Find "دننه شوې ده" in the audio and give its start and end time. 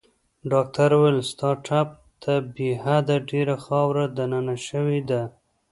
4.17-5.21